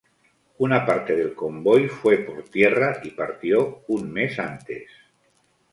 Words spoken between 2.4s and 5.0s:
tierra y partió un mes antes.